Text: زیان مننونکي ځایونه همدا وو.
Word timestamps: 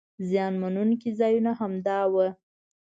زیان 0.27 0.53
مننونکي 0.61 1.09
ځایونه 1.19 1.51
همدا 1.59 1.99
وو. 2.11 2.27